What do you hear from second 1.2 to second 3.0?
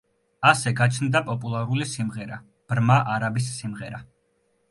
პოპულარული სიმღერა „ბრმა